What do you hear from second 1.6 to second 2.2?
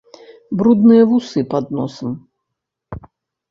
носам.